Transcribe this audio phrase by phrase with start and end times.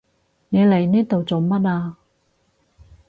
[0.49, 1.95] 你嚟呢度做乜啊？